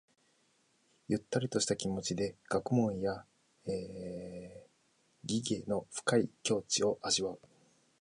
[1.09, 3.23] ゆったりとした気持ちで学問や
[5.23, 7.39] 技芸の深い境地を味わう。